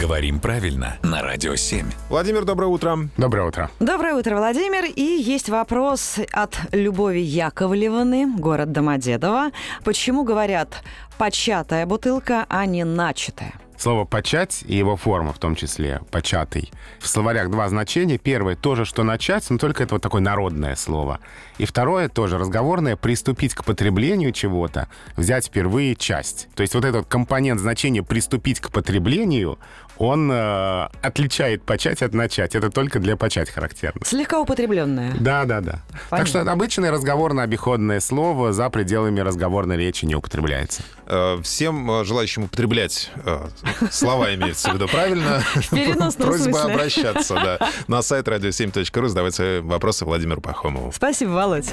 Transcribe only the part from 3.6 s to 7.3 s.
Доброе утро, Владимир. И есть вопрос от Любови